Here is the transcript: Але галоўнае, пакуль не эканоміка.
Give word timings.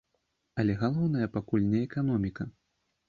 Але 0.61 0.77
галоўнае, 0.83 1.27
пакуль 1.35 1.67
не 1.75 1.85
эканоміка. 1.89 2.43